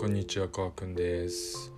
[0.00, 1.70] こんにちは、川くんです。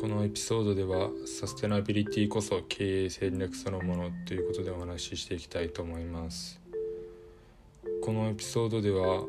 [0.00, 6.60] このエピソードでは、サステナビリティこそ経営戦略そのものということでお話ししていきたいと思います。
[8.04, 9.22] このエピソードでは、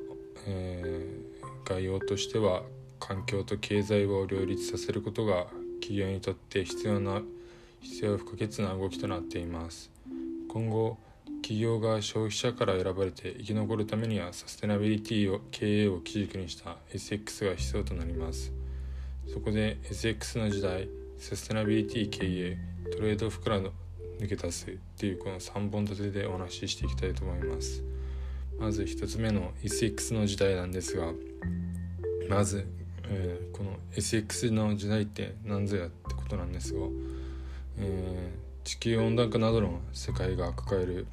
[0.48, 2.64] えー概要としては、
[3.00, 5.46] 環境と経済を両立させることが
[5.80, 7.22] 企業にとって必要な
[7.82, 9.92] 必要不可欠な動きとなっています。
[10.50, 10.98] 今後、
[11.44, 18.54] 企業が消費者から選ばれて生き残るためにはサステナビリティを経営を基軸にした SX が必要となります。
[19.28, 22.58] そこで SX の時代サステナビリティ経営
[22.96, 23.72] トレードオフからの
[24.20, 27.84] 抜け出すっていうこの3本立てでお話ししていきたいと思います。
[28.58, 31.12] まず1つ目の SX の時代なんですが
[32.30, 32.66] まず、
[33.10, 36.80] えーこの SX の時代って何ぞやってことなんですが、
[37.80, 41.08] えー地球温暖化などの世界が抱える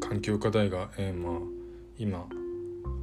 [0.00, 1.40] 環境課題が、えーまあ、
[1.98, 2.26] 今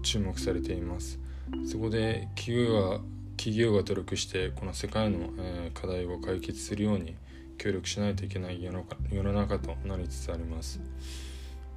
[0.01, 1.19] 注目されています。
[1.65, 2.99] そこで企業が
[3.35, 7.15] 企業が努力してこの世界の、えー課題を解決するように
[7.57, 10.79] 協力しないといけない世の中世の中となりつつあります。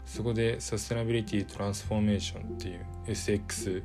[0.06, 3.82] そこでサステナビリティトランスフォーメーションっていう SX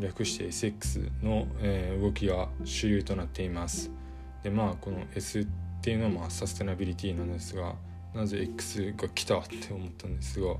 [0.00, 3.90] 略して SX の、えー動きが主流となっています。
[4.42, 5.46] でまあこの S
[5.84, 7.74] っていうのはまあサステナビリティなんですが
[8.14, 10.54] なぜ X が来たって思ったんですが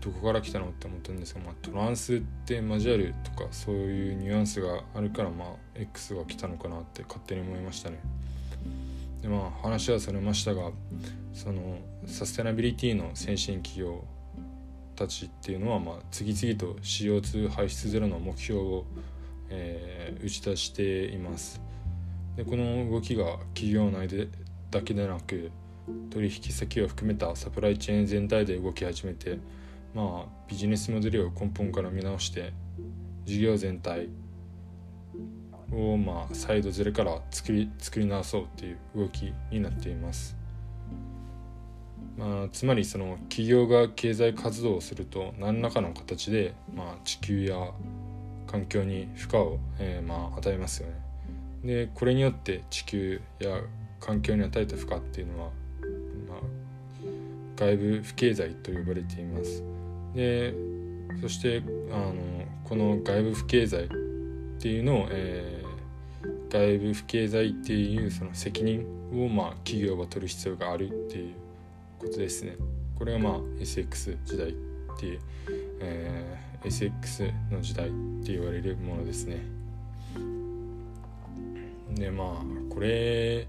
[0.00, 8.00] どこから来たのって思ったんですが、まあ、トランスって交わるとかそういうニュアンスがあるからまあ X が来たのかなって勝手に思いましたね。
[9.22, 10.72] でまあ話はされましたが
[11.32, 14.02] そのサステナビリティの先進企業
[14.96, 18.84] たちっていうのはまあ次々と CO2 排出ゼロの目標を、
[19.48, 21.60] えー打ち出しています。
[22.36, 24.28] でこの動きが企業内で
[24.70, 25.50] だけでなく
[26.10, 29.38] 取引先を含めたサプライチェーン全体で動き始めて
[29.94, 32.52] まあビジネスモデルを根本から見直して
[33.24, 34.08] 事業全体
[35.72, 40.36] をまあ再度ゼロから作り作り直そうっていう動きになっています。
[42.16, 47.72] まあ、つまりその企業が経済活動をすると何らかの形で、まあ、地球や
[48.46, 50.94] 環境に負荷を、えーまあ、与えますよね。
[51.64, 53.62] でこれによって地球や
[54.00, 55.50] 環境に与えた負荷っていうのは、
[56.28, 56.38] まあ、
[57.56, 59.62] 外部不経済と呼ばれています。
[60.14, 60.54] で
[61.20, 61.62] そして
[61.92, 62.14] あの
[62.64, 63.88] この外部不経済っ
[64.58, 65.60] ていうのを、えー
[66.50, 68.84] 外部不経済っていうその責任
[69.14, 71.34] を、まあ、企業が取る必要があるっていう
[71.96, 72.56] ことですね。
[72.98, 74.52] これがまあ SX 時代っ
[74.98, 75.18] て、
[75.80, 77.90] えー SX の時代っ
[78.22, 79.38] て言われるものですね。
[81.94, 83.46] でまあこれ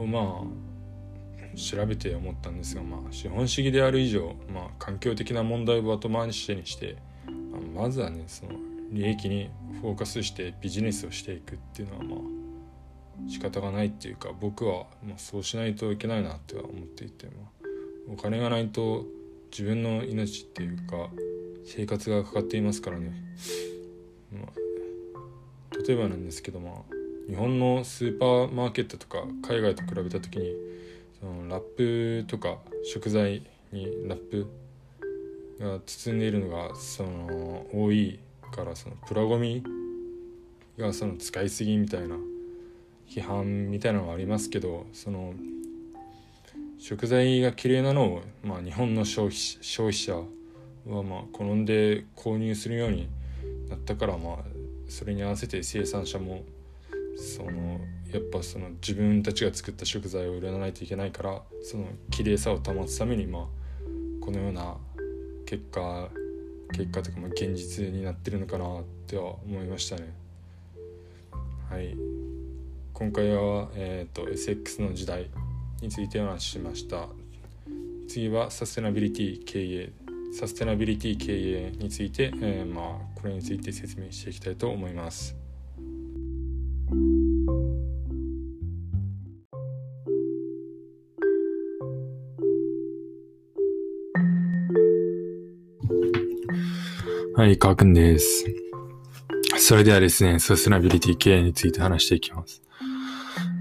[0.00, 6.96] をまあ調べて思ったんですが、まあ、資本主義である以上、まあ、環境的な問題を後回しにして、
[7.26, 8.52] まあまずはねその
[8.90, 12.18] 利益にフォーカスしてビジネスをしていくっていうのはまあ
[13.28, 19.06] 仕方がないっていうか僕はまあそうしないといけないなっては思っていて、まあ、お金がないと
[19.50, 21.08] 自分の命っていうか
[21.64, 23.12] 生活がかかっていますからね、
[24.32, 26.95] まあ、例えばなんですけどまあ
[27.28, 30.54] 日本のスーパーマーケットとか海外と比べた時に
[31.18, 33.42] そのラップとか食材
[33.72, 34.46] にラップ
[35.58, 38.20] が包んでいるのがその多い
[38.54, 39.62] からそのプラゴミ
[40.78, 42.16] がその使いすぎみたいな
[43.08, 45.34] 批判みたいなのはありますけどその
[46.78, 53.08] 食材が綺麗なのを、まあ、日本の消費消費者はまあ好んで購入するように
[53.68, 54.36] なったからまあ
[54.88, 56.44] それに合わせて生産者も
[57.16, 57.80] その
[58.12, 63.46] やっぱその自分たちが作った食材を売らないといけないからその綺麗さを保つためにまあ
[64.20, 64.76] このような
[65.46, 66.08] 結果
[66.72, 70.12] 結果とかまあ現実になってるのかなっては思いましたね。
[71.70, 71.96] はい
[72.92, 75.28] 今回は、えー、と SX の時代
[75.82, 77.08] についてお話ししました
[78.08, 79.92] 次はサステナビリティ経営
[80.32, 85.45] サステナビリティ経営について、えーまあこれについて説明していきたいと思います。
[97.36, 98.46] はい、かーくんです。
[99.58, 102.62] それではですね、サステナビリティ経営について話していきます。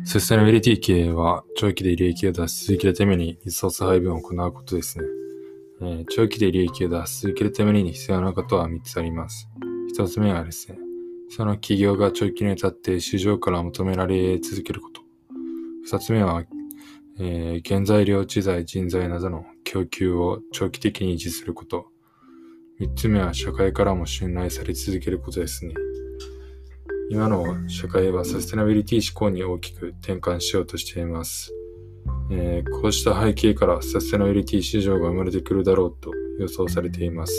[0.06, 5.06] サステナビリティ経営は長期で利益を出し続けるためにリソース配分を行うことですね。
[5.81, 9.50] えー長期で利益を出し続けるために必要なことは3つあります。
[9.94, 10.78] 1つ目はですね、
[11.28, 15.01] その企業が長期にわたって市場から求められ続けること。
[15.94, 16.45] 2つ目は、
[17.19, 21.88] えー原材料、知財、人材などの供給を長期的に維持すること。
[22.77, 25.74] 3つ目は社会からも信頼され続けることですね。
[27.10, 31.54] 今の社会はサステナビリティ思考に大きく転換しようとしています。
[32.30, 37.33] えー、こうした背景からサステナビリティ市場が生まれてくるだろうと予想されています。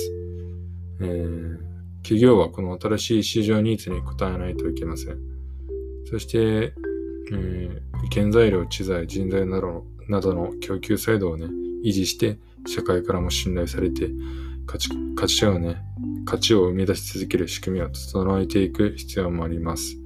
[1.00, 1.58] えー、
[2.02, 5.18] 企業はこの新しい市場ニーズに応えないといけません。
[6.06, 7.80] そして、えー、
[8.10, 11.44] 原材料、知財、人材などなどの供給サイドをね、
[11.84, 14.08] 維持して社会からも信頼されて
[14.66, 15.82] 価値価値をね、
[16.24, 19.96] 価値を生み出し続ける仕組みを整えていく必要もあります。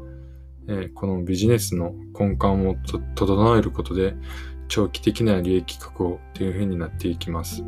[0.68, 2.76] え、このビジネスの根幹を
[3.14, 4.14] 整えることで
[4.68, 7.64] 長期的な利益確保という風になっていきます。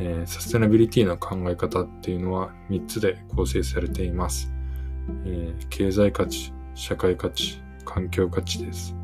[0.00, 4.52] え、サステナビリティの考え方っていうのは3つで構成されています。
[5.26, 8.96] え、経済価値、社会価値、環境価値です。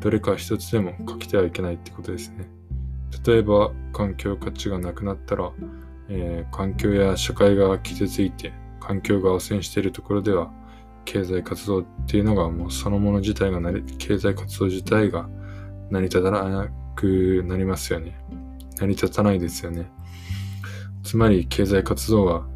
[0.00, 2.48] どれか一つでも欠けてはいけないってことですね。
[3.26, 5.52] 例えば、環境価値がなくなったら、
[6.08, 10.50] えー、環境や社会が傷ついて、環境が汚染しているところでは、
[11.04, 15.28] 経済活動っていうのがもうそのもの自体がなり、経済活動自体が
[15.90, 18.16] 成り立たなくなりますよね。
[18.78, 19.90] 成り立たないですよね。
[21.02, 22.46] つまり経済活動は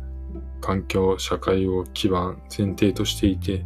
[0.61, 3.65] 環境、社会を基盤、前提としていて、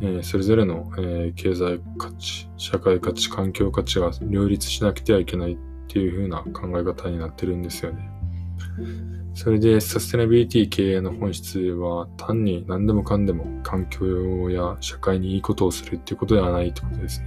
[0.00, 5.56] えー、それぞれの、えー、経済価値、社会価値、環境価値が両立しなくてはいけないっ
[5.88, 8.11] ていう風な考え方になってるんですよね。
[9.34, 17.26] それでサステナビリティ経営の本質は単に何でもかんでも環境や社会にいいことをするっていうことではないってことですね。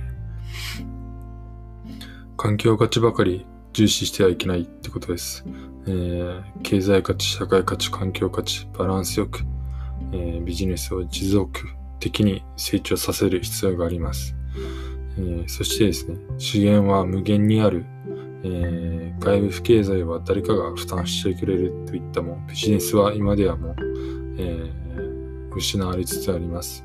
[2.38, 5.44] 環境価値ばかり重視してはいけないってことです。
[5.88, 9.42] えー、経済価値、社会価値、環境価値、バランスよく、
[10.12, 11.62] えー、ビジネスを持続
[12.00, 14.36] 的に成長させる必要があります。
[15.18, 17.86] えー、そしてですね、資源は無限にある、
[18.48, 23.76] えー、外部不経済は誰かが負担してくれるといったもビジネスは今ではもう、
[24.38, 26.84] えー、失われつつあります。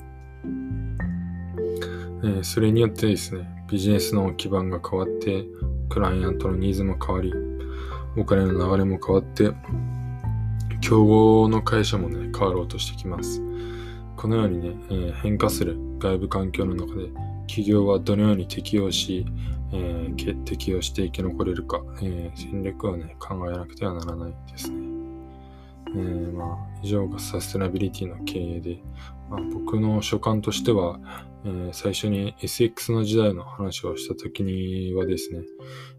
[2.22, 5.44] えー、それによってですね、ビジネスの基盤が変わって、
[5.90, 7.32] クライアントのニーズも変わり、
[8.16, 9.52] お金の流れも変わって、
[10.80, 13.42] 競合の会社もね、変わろうとしてきます。
[14.16, 17.08] このようにね、え、変化する外部環境の中で、
[17.46, 19.26] 企業はどのように適応し、
[19.72, 24.90] えー、適応して生き残れるか、えー、戦略をね、考えなくてはならないですね。
[25.88, 28.78] えー、まあ、以上がサステナビリティの経営で、
[29.28, 31.00] まあ、僕の所感としては、
[31.44, 35.40] えー、最初に SX の時代の話をした時にはですね、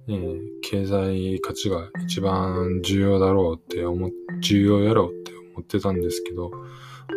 [0.07, 6.51] えー、経済価値が一番重要だろうって思、重要やろうって思ってたんですけど、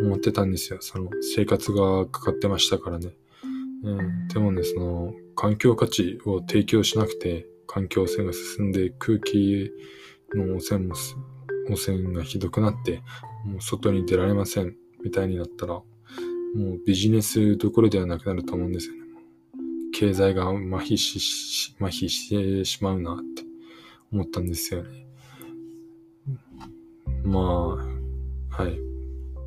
[0.02, 0.78] 思ってたんですよ。
[0.80, 3.14] その生活がかかってましたからね。
[3.84, 9.70] うん、でもね、その環境価値を提供しなくて、環境汚染が進んで空気
[10.34, 10.94] の汚染も、
[11.70, 13.02] 汚染がひどくなって、
[13.44, 15.84] もう外に出られませんみたいになったら、も
[16.56, 19.00] うビジネスどころではなくなると思うんですよね。
[19.92, 23.42] 経済が麻痺し、麻痺してしまうなって
[24.12, 25.06] 思ったんですよね。
[27.25, 28.72] まあ、はい。
[28.72, 28.76] っ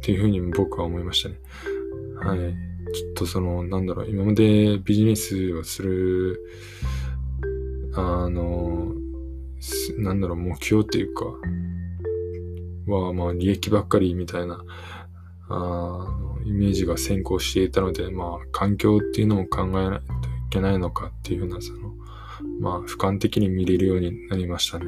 [0.02, 1.40] ていうふうに僕は思いましたね。
[2.20, 2.67] はい。
[2.98, 6.42] ちょっとその、なんだろう、今までビジネスをする、
[7.94, 8.96] あの、
[10.00, 11.26] なんだろう、目標っていうか、
[12.88, 14.64] は、まあ、利益ばっかりみたいな、
[15.50, 21.94] あイメージが先行していたので、まあ、環境っていうのも考えないといけないのかっていうふうな、その、
[22.60, 24.86] まあ、俯瞰的に見れるようになりましたね。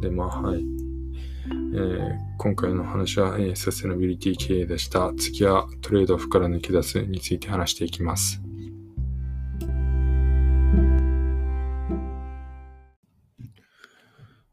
[0.00, 0.81] で、まあ、はい。
[1.74, 5.10] えー、今回の話は、えー、サステナビリティ経営でした。
[5.16, 8.42] 次はトレードオフから抜け出すについて話していきます。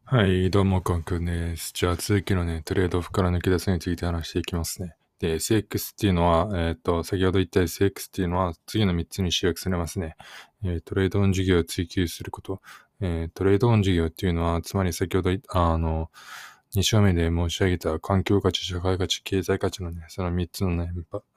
[0.05, 1.73] はい、どうも、コンくんです。
[1.75, 4.95] じゃあ続きのね、トレードオフから抜け出すについて話していきますね。
[5.19, 10.15] で、SX っていうのは、えっ、ー、と、先ほど言った SX っていうのは、次の3つに集約されますね。
[10.63, 12.61] えー、トレードオン事業を追求すること。
[13.01, 16.09] えー、トレードオン事業っていうのは、つまり先ほど、あの、
[16.75, 20.91] 2章目で申し上げた環境価値、社会価値、経済価値のね、その3つのね、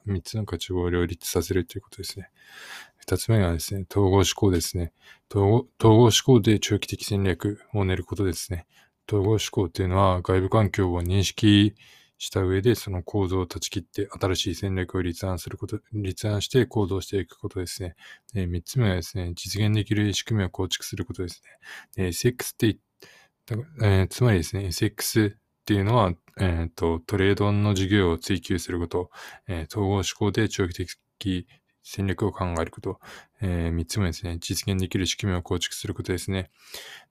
[0.06, 2.28] 3つの価値を両立させるということですね。
[3.06, 4.92] 2つ目がですね、統合思考ですね。
[5.30, 8.66] 統合統合思考で長期的戦略を練ることですね。
[9.08, 11.74] 統合思考っていうのは外部環境を認識
[12.18, 17.96] した上で、その構造を断ち切って、新しい戦略を立案すること、立案して行動していくことですね。
[18.32, 21.42] で、3つ目はですね、実現できる仕組みを構築することです
[21.96, 22.08] ね。
[22.08, 22.76] SX って、
[23.82, 29.10] えー、つまりですね、SX っていうのは、えっ、ー、と、トレードの事業を追求すること、
[29.48, 30.74] えー、統合思考で長期
[31.18, 31.46] 的
[31.82, 33.00] 戦略を考えること、
[33.44, 36.50] えー、3つもですね、実現できる仕組みを構築することですね。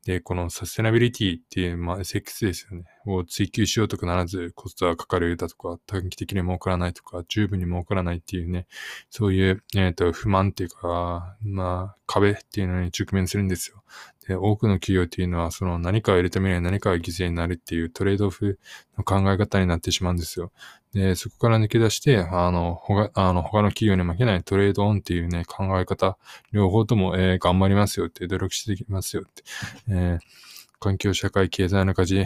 [0.05, 2.85] で、このサステナビリティっていう、まあ、SX ですよね。
[3.05, 8.65] を追求しようとかならず、コストはかかるだとか、短期的に儲からないとか、十分に儲からないっていうね、
[9.09, 13.83] そういう、えっ、ー、と、不満っていうか、まあ、壁っていうのに直面するんですよ。
[14.27, 18.59] で、多くの企業っていうのは、その何かを得るためには何かが犠牲になるっていうトレードオフ
[18.97, 20.51] の考え方になってしまうんですよ。
[20.93, 26.17] で、そこから抜け出して、あの、他あの他の企業に負けないトレードオンっていうね、考え方、
[26.51, 29.43] 両方とも、えー、頑張りますよって、努力していきますよって、
[29.89, 30.19] えー、
[30.79, 32.25] 環境、社会、経済の価値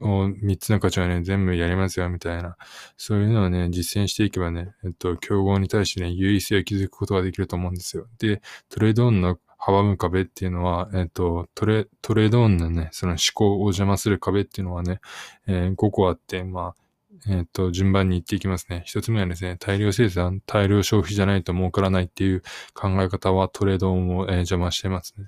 [0.00, 2.56] を、三つの価値をね、全部やりますよ、みたいな。
[2.96, 8.06] そういうのをね、実践していけばね、えっと、競合に対してね、優位性を築くことができると思うんですよ。
[8.18, 15.00] で、トレードオンの阻む壁っていうのは、えっ、と、トレ、トレードオンのね、その思考を邪魔する壁っていうのはね、
[15.46, 16.85] えー、5個あって、まあ、
[17.28, 18.82] えっ、と、順番に言っていきますね。
[18.86, 22.42] 一つ目はですね、大量生産、大量消費じゃないと儲からないっていう
[22.74, 23.96] 考え方はトレードを、
[24.28, 25.26] えー、邪魔してますね。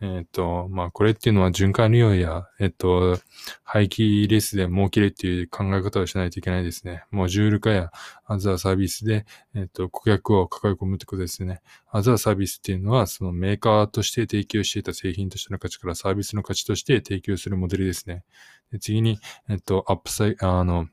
[0.00, 3.18] えっ、ー、と、まあ、これっていうのは循環利用や、えっ、と、
[3.64, 7.04] 廃棄レスで儲けるっていう考え方をしないといけないですね。
[7.10, 7.90] モジュール化や
[8.26, 11.60] as a service で、えっ、と、顧客を抱え込むってことですね。
[11.90, 18.24] as a service っていうのは、そのメーカーとして提供していた製品としての価値からサービスの価値として提供するモデルですね。
[18.70, 19.18] で次に、
[19.48, 20.88] えっ、と、アップサイ、あの、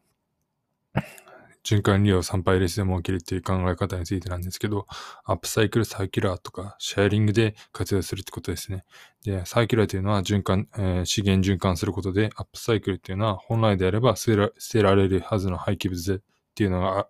[1.65, 4.85] 循環利用産廃レスで儲けるっていう考え方についてなんですけど、
[5.23, 8.85] アップサイクルサーキュラーとかシェアリングで活用するってことですね。
[9.23, 17.07] で、サーキュラーというのは循環、えー、資源循環することで、アップサイクルっていうのは本来であれば捨てら捨てられるはずの廃棄物っていうのが、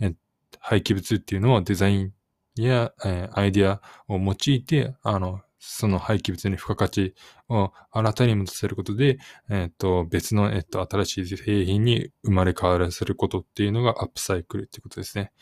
[0.00, 0.14] え
[0.60, 2.12] 廃棄物っていうのをデザイン
[2.54, 7.14] や、えー、アイディアを用いて、あの、その廃棄物に付加価値
[7.50, 9.18] を新たに持たせることで、
[9.50, 15.32] えっ、と、別の、えっ、と、新しい製品に生まれ変わらせることっていうのがアップサイクルってことですね。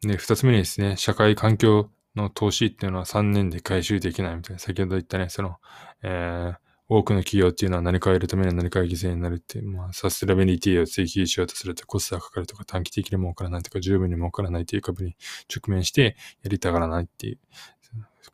[0.00, 5.56] で、二つ目にですね、社会環境の投資っていうのは3年で回収できないみたいな、先ほど言ったね、その、
[6.02, 15.16] えー、多くの企業っていうのは何かを得るためには何かが犠牲になるっていう、まあ、サステナビリティを追求しようとするとコストがかかるとか短期的に儲からないとか十分に儲からないっていう株に
[15.54, 17.38] 直面してやりたがらないっていう、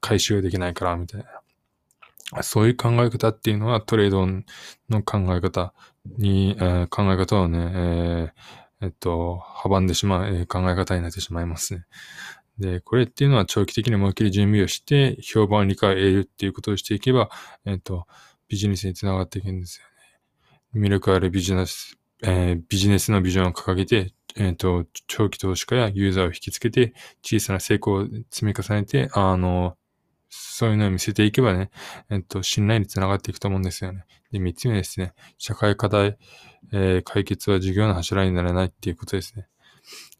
[0.00, 2.42] 回収できないからみたいな。
[2.42, 5.74] そういう考え方っていうのはトレードの考え方
[6.16, 11.84] に、えー、考え方をね、えー、えっと、阻んでしまう、えー、考え方になってしまいますね。
[12.58, 17.30] で、これっていうのは長期的に儲ける準備をして、評判理解を得るっていうことをしていけば、
[17.66, 18.06] えっと、
[18.52, 19.86] ビジネスにつながっていくんですよ
[20.78, 20.86] ね。
[20.86, 26.92] 魅力あるビジネス、えー、ビジネスのビジョンを掲げて、えっ、ー、と、長期投資家やユーザーを引きつけて、
[27.22, 29.78] 小さな成功を積み重ねて、あの、
[30.28, 31.70] そういうのを見せていけばね、
[32.10, 34.04] えっ、ー、と、信頼につながっていくと思うんですよね。
[34.32, 35.14] で、三つ目ですね。
[35.38, 36.18] 社会課題、
[36.74, 39.46] えー、解決は事業の柱にならないっていうことですね。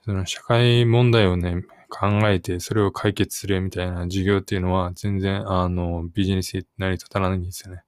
[0.07, 7.83] その社会問題をね、考えて、それを解決するみたいな事業っていうのは、全然、あの、ビジネスに成り立たないんですよね。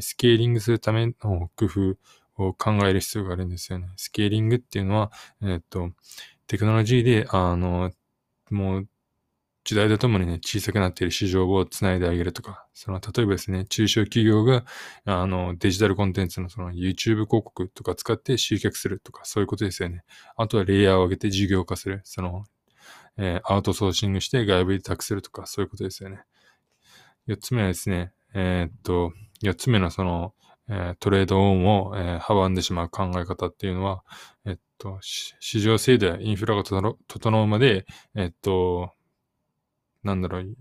[0.00, 1.14] スケーリングするための
[1.56, 1.96] 工夫
[2.36, 3.88] を考える必要があるんですよね。
[3.96, 5.12] スケーリングっていうのは、
[5.42, 5.90] えっと、
[6.46, 7.92] テクノロジーで、あの、
[8.50, 8.88] もう、
[9.64, 14.64] 時代とともにね、小さくなっている市場をつないであげるとか、その、例えばですね、中小企業が、
[15.04, 20.04] あの、デジタルコンテンツのその YouTube 広告とか使って集客するとか、そういうことですよね。
[20.36, 22.00] あとはレイヤーを上げて事業化する。
[22.04, 22.44] その、
[23.16, 26.20] えー、アウトソーシングして外部委託するとか、そういうことですよね。
[27.26, 29.12] 四つ目はですね、えー、っと、
[29.42, 30.34] 四つ目のその、
[30.68, 34.02] えー、トレードオンを、えー、阻んでしまう考え方っていうのは、
[34.44, 38.92] えっと、市場制度やインフラが整うまで、えっと、
[40.02, 40.56] なんだろう、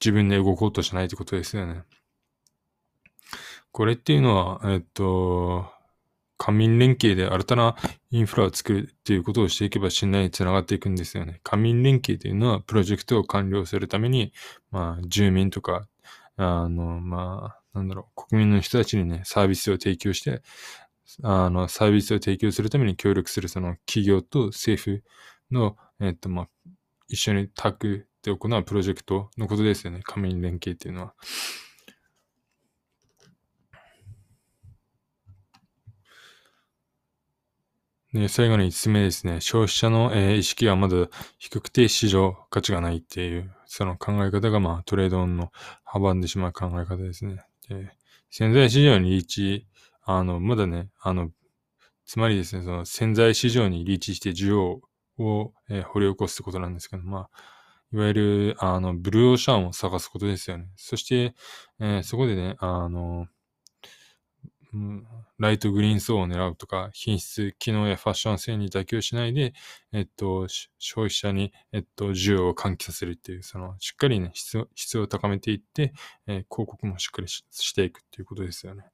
[0.00, 1.82] 自分で動こうとしないってことですよね。
[3.72, 5.66] これっていうのは、えっと、
[6.36, 7.76] 官民連携で新たな
[8.10, 11.40] インフラを作るっていうことをしていけば信頼につながっていくんですよね。
[11.42, 14.32] 官民連携というのはプロジェクトを完了するために、
[14.70, 15.88] まあ、住民とか
[16.36, 20.42] あの、まあ、なんだろう、国民の人たちにね、サービスを提供して、
[21.22, 25.02] あの、サービスを提供するために協力するその企業と政府
[25.50, 26.48] の、えっと、まあ、
[27.08, 30.00] 一緒にタッグで行うプロジェクトのことですよね。
[30.02, 31.14] 官民連携っていうのは。
[38.14, 39.40] で、最後に5つ目ですね。
[39.40, 45.50] 消費者の、えー、意識はまだ低くて市場価値がないっていう、その考え方が、まあ、トレードオンの
[45.84, 47.44] 阻んでしまう考え方ですね。
[47.68, 47.90] で、
[48.30, 49.66] 潜在市場にリーチ、
[50.04, 51.30] あの、まだね、あの、
[52.06, 54.80] つまりですね、その潜在市場にリーチして需要
[55.18, 57.30] を、えー、掘り起こすってことなんですけど、まあ、
[57.92, 60.68] いわゆる、あの、ブルーオーシャンを探すことですよね。
[60.76, 61.34] そして、
[61.80, 63.26] えー、そこでね、あの、
[65.38, 69.54] ライトグリーン層を狙うとか、品質、機能やファッション性に妥協しないで、
[69.92, 70.46] えっと、
[70.78, 75.92] 消費者に、えっと、需要を喚起させるっていう、その、しっかりね、質質を高めていって、
[76.26, 78.84] えー、広告もしっかりしていくっていうことですよね。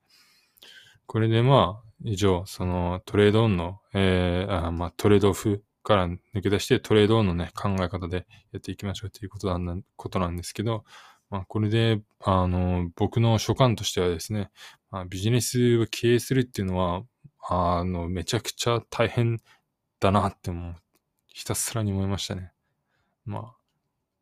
[1.06, 10.84] これでまあ、以上、そのトレードオンの、えー、あまあ、トレードオフから抜け出してトレードオンのね、考え方でやっていきましょうということなんことなんですけど、
[11.30, 14.50] まあ、これで、あの、僕の所感としてはですね、
[14.90, 17.02] まあ、ビジネスを経営するっていうのは、
[17.49, 19.40] あの、めちゃくちゃ大変
[20.00, 20.75] だなってもう、
[21.26, 22.52] ひたすらに思いましたね。
[23.25, 23.60] まあ、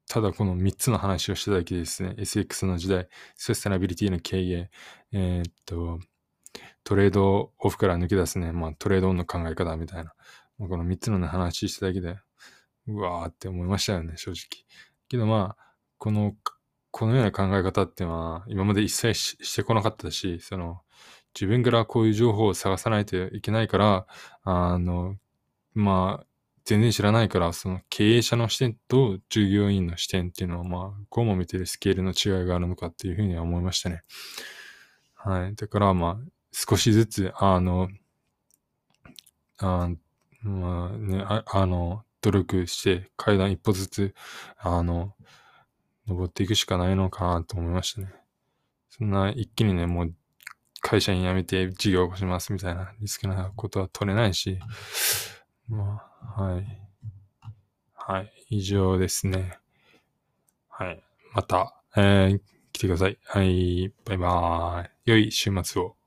[0.09, 4.71] ただこの3つの話をしただけですね、SX の時代、サステナビリティの経営、
[5.12, 5.99] えー、っと、
[6.85, 10.15] トレードオフから抜け出すね、まあトレードオンの考え方みたいな、
[10.59, 12.19] まあ、この3つの、ね、話しただけで、
[12.87, 14.65] うわーって思いましたよね、正直。
[15.09, 16.35] けどまあ、この
[16.90, 20.80] このような考え方っていうのは今まで一切してこなかったし、その
[21.35, 24.07] 自分からこういう情報を探さないといけないから、
[24.42, 25.16] あの、
[25.75, 26.26] まあ、
[26.64, 34.02] 全然知らないから、その経営者の視点と従業員の視点っていうのは、まあ、こうも見てるスケールの違いがあるのかっていうふうには思いましたね。
[35.14, 35.54] はい。
[35.54, 37.88] だから、まあ、少しずつ、あの、
[39.59, 39.88] あ
[40.42, 44.14] まあね、ああの、努力して階段一歩ずつ、
[44.59, 45.14] あの、
[46.09, 48.12] 登っていくしかないのかなと思いましたね。
[48.88, 50.15] そんな一気にね、もう
[50.81, 54.59] 会社に辞めて事業を起こしますみたいなリスクなことは取れないし、
[55.69, 56.03] ま
[56.37, 56.67] あ、はい。
[57.95, 59.59] はい、以上ですね。
[60.69, 61.03] はい。
[61.35, 62.41] また、えー、
[62.73, 63.19] 来てください。
[63.25, 64.91] はい、バイバーイ。
[65.05, 65.98] 良い週末を。